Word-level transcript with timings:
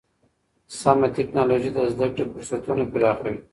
سمه 0.79 1.07
ټکنالوژي 1.17 1.71
د 1.73 1.79
زده 1.93 2.07
کړې 2.13 2.23
فرصتونه 2.31 2.83
پراخوي. 2.93 3.35